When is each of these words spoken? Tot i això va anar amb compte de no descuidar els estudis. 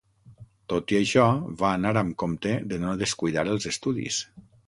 Tot 0.71 0.93
i 0.95 0.97
això 0.99 1.25
va 1.59 1.67
anar 1.79 1.91
amb 2.03 2.17
compte 2.25 2.55
de 2.73 2.81
no 2.87 2.97
descuidar 3.05 3.47
els 3.55 3.71
estudis. 3.75 4.19